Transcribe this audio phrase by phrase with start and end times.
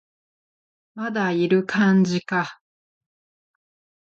[0.95, 2.59] まだいる感じか